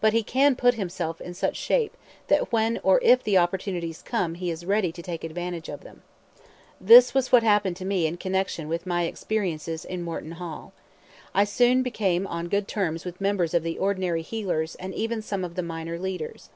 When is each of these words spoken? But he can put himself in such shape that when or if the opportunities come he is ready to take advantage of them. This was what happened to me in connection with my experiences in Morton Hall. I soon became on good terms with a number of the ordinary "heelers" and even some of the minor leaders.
But 0.00 0.14
he 0.14 0.22
can 0.22 0.56
put 0.56 0.76
himself 0.80 1.20
in 1.20 1.34
such 1.34 1.54
shape 1.58 1.94
that 2.28 2.52
when 2.52 2.80
or 2.82 2.98
if 3.02 3.22
the 3.22 3.36
opportunities 3.36 4.00
come 4.00 4.32
he 4.34 4.50
is 4.50 4.64
ready 4.64 4.90
to 4.92 5.02
take 5.02 5.24
advantage 5.24 5.68
of 5.68 5.82
them. 5.82 6.00
This 6.80 7.12
was 7.12 7.30
what 7.30 7.42
happened 7.42 7.76
to 7.76 7.84
me 7.84 8.06
in 8.06 8.16
connection 8.16 8.68
with 8.70 8.86
my 8.86 9.02
experiences 9.02 9.84
in 9.84 10.00
Morton 10.02 10.32
Hall. 10.40 10.72
I 11.34 11.44
soon 11.44 11.82
became 11.82 12.26
on 12.28 12.48
good 12.48 12.66
terms 12.66 13.04
with 13.04 13.20
a 13.20 13.24
number 13.24 13.44
of 13.44 13.62
the 13.62 13.76
ordinary 13.76 14.22
"heelers" 14.22 14.74
and 14.80 14.94
even 14.94 15.20
some 15.20 15.44
of 15.44 15.54
the 15.54 15.62
minor 15.62 15.98
leaders. 15.98 16.48